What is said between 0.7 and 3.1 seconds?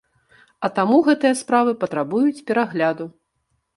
таму гэтыя справы патрабуюць перагляду.